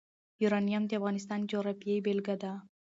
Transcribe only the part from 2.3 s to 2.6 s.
ده.